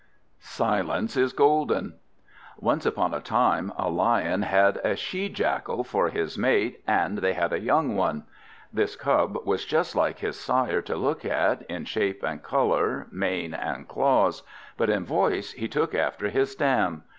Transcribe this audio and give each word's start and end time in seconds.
SILENCE 0.39 1.15
IS 1.15 1.31
GOLDEN 1.31 1.93
Once 2.57 2.87
upon 2.87 3.13
a 3.13 3.19
time 3.19 3.71
a 3.77 3.87
Lion 3.87 4.41
had 4.41 4.77
a 4.77 4.95
she 4.95 5.29
jackal 5.29 5.83
for 5.83 6.09
his 6.09 6.39
mate, 6.39 6.81
and 6.87 7.19
they 7.19 7.33
had 7.33 7.53
a 7.53 7.59
young 7.59 7.95
one. 7.95 8.23
This 8.73 8.95
Cub 8.95 9.45
was 9.45 9.63
just 9.63 9.95
like 9.95 10.17
his 10.17 10.39
sire 10.39 10.81
to 10.81 10.95
look 10.95 11.23
at, 11.23 11.61
in 11.69 11.85
shape 11.85 12.23
and 12.23 12.41
colour, 12.41 13.05
mane 13.11 13.53
and 13.53 13.87
claws; 13.87 14.41
but 14.75 14.89
in 14.89 15.05
voice 15.05 15.51
he 15.51 15.67
took 15.67 15.93
after 15.93 16.29
his 16.29 16.55
dam. 16.55 17.03